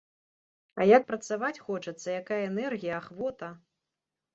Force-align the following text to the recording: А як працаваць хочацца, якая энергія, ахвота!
А 0.79 0.87
як 0.93 1.05
працаваць 1.11 1.61
хочацца, 1.67 2.07
якая 2.23 2.43
энергія, 2.49 2.93
ахвота! 3.05 3.57